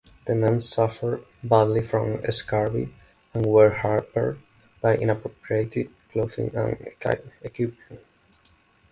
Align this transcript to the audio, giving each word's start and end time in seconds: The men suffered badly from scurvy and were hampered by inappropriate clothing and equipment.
The 0.25 0.33
men 0.33 0.59
suffered 0.61 1.23
badly 1.43 1.83
from 1.83 2.23
scurvy 2.31 2.91
and 3.35 3.45
were 3.45 3.69
hampered 3.69 4.39
by 4.81 4.97
inappropriate 4.97 5.91
clothing 6.11 6.49
and 6.55 6.71
equipment. 6.81 8.01